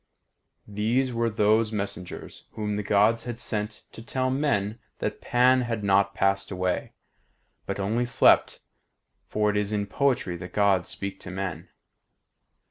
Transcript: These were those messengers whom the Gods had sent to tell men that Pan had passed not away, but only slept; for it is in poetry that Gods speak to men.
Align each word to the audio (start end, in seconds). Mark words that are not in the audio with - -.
These 0.67 1.13
were 1.13 1.29
those 1.29 1.71
messengers 1.71 2.45
whom 2.53 2.75
the 2.75 2.81
Gods 2.81 3.25
had 3.25 3.39
sent 3.39 3.83
to 3.91 4.01
tell 4.01 4.31
men 4.31 4.79
that 4.97 5.21
Pan 5.21 5.61
had 5.61 5.81
passed 6.15 6.49
not 6.49 6.49
away, 6.51 6.93
but 7.67 7.79
only 7.79 8.05
slept; 8.05 8.61
for 9.27 9.51
it 9.51 9.57
is 9.57 9.71
in 9.71 9.85
poetry 9.85 10.37
that 10.37 10.53
Gods 10.53 10.89
speak 10.89 11.19
to 11.19 11.29
men. 11.29 11.69